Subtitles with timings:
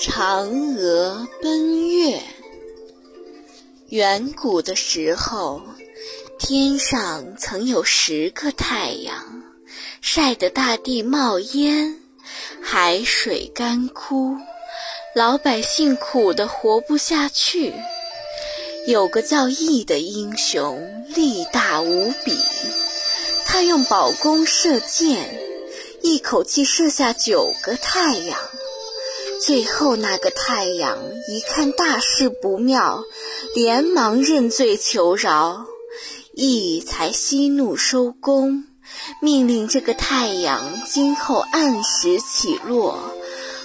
[0.00, 2.22] 嫦娥奔月。
[3.90, 5.60] 远古的时候，
[6.38, 9.42] 天上曾有十个太阳，
[10.00, 11.96] 晒得大地冒烟，
[12.62, 14.38] 海水干枯，
[15.14, 17.74] 老百姓苦得活不下去。
[18.86, 20.82] 有个叫羿的英雄，
[21.14, 22.34] 力大无比，
[23.44, 25.38] 他用宝弓射箭，
[26.00, 28.38] 一口气射下九个太阳。
[29.40, 33.02] 最后，那个太阳一看大事不妙，
[33.54, 35.64] 连忙认罪求饶，
[36.34, 38.64] 羿才息怒收工，
[39.22, 42.98] 命令这个太阳今后按时起落，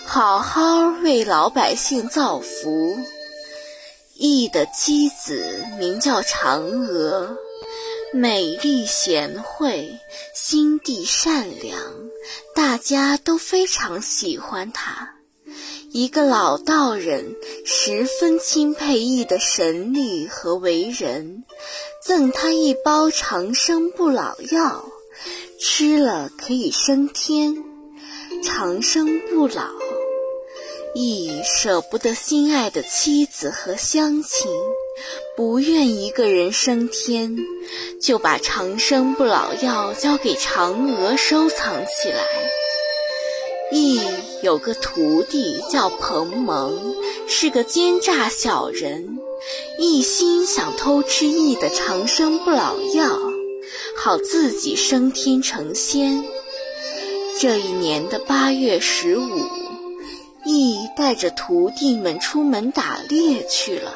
[0.05, 2.97] 好好为老百姓造福。
[4.15, 7.37] 羿的妻子名叫嫦娥，
[8.13, 9.99] 美丽贤惠，
[10.33, 11.77] 心地善良，
[12.55, 15.14] 大家都非常喜欢她。
[15.97, 21.45] 一个老道人十分钦佩羿的神力和为人，
[22.03, 24.83] 赠他一包长生不老药，
[25.57, 27.63] 吃了可以升天，
[28.43, 29.69] 长生不老。
[30.95, 34.51] 羿舍不得心爱的妻子和乡亲，
[35.37, 37.37] 不愿一个人升天，
[38.01, 42.21] 就把长生不老药交给嫦娥收藏起来。
[43.75, 43.99] 羿
[44.41, 46.95] 有个徒弟叫彭蒙，
[47.27, 49.19] 是个奸诈小人，
[49.77, 53.19] 一心想偷吃羿的长生不老药，
[53.97, 56.23] 好自己升天成仙。
[57.37, 59.27] 这一年的八月十五，
[60.45, 63.91] 羿带着徒弟们出门打猎去了。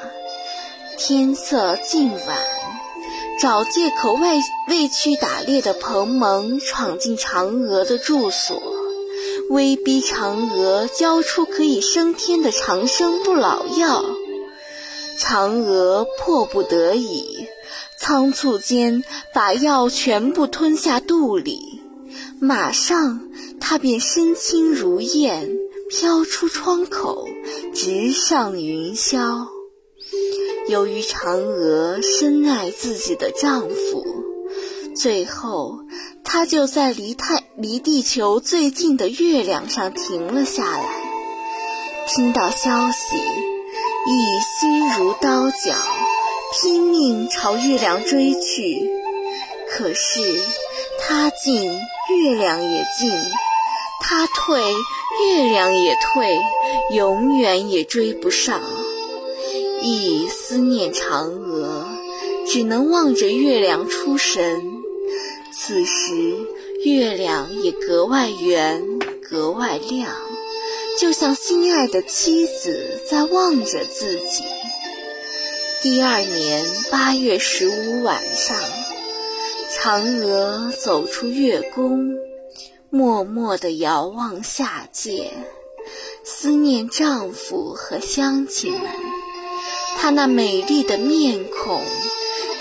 [0.98, 2.38] 天色近晚，
[3.42, 8.62] 找借口未未去打猎的彭蒙闯进嫦娥的住所。
[9.50, 14.06] 威逼嫦娥交出可以升天的长生不老药，
[15.18, 17.48] 嫦娥迫不得已，
[18.00, 19.04] 仓促间
[19.34, 21.82] 把药全部吞下肚里，
[22.40, 23.28] 马上
[23.60, 25.50] 她便身轻如燕，
[25.90, 27.28] 飘出窗口，
[27.74, 29.48] 直上云霄。
[30.68, 34.06] 由于嫦娥深爱自己的丈夫，
[34.96, 35.80] 最后。
[36.32, 40.86] 他就在离太离地球最近的月亮上停了下来。
[42.08, 45.76] 听到消息，羿心如刀绞，
[46.62, 48.78] 拼命朝月亮追去。
[49.72, 50.22] 可是
[51.02, 53.10] 他进，月亮也进；
[54.00, 56.38] 他退，月亮也退，
[56.96, 58.62] 永远也追不上。
[59.82, 61.88] 羿思念嫦娥，
[62.46, 64.79] 只能望着月亮出神。
[65.52, 66.14] 此时，
[66.86, 68.84] 月亮也格外圆，
[69.28, 70.16] 格外亮，
[70.98, 74.44] 就像心爱的妻子在望着自己。
[75.82, 78.58] 第二年八月十五晚上，
[79.72, 82.16] 嫦娥走出月宫，
[82.90, 85.32] 默默地遥望下界，
[86.24, 88.84] 思念丈夫和乡亲们。
[89.98, 91.84] 她那美丽的面孔。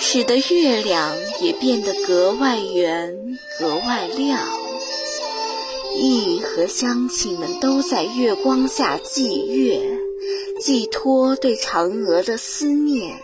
[0.00, 3.14] 使得月亮也变得格外圆、
[3.58, 4.40] 格外亮。
[5.96, 9.82] 羿和乡亲们都在月光下祭月，
[10.60, 13.18] 寄托对嫦娥的思念。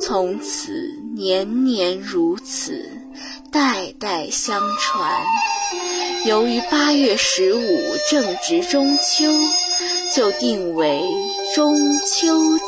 [0.00, 0.72] 从此
[1.14, 2.88] 年年如此，
[3.52, 5.22] 代代相传。
[6.24, 7.80] 由于八月十五
[8.10, 9.30] 正值中秋，
[10.14, 11.02] 就定为
[11.54, 12.64] 中秋节。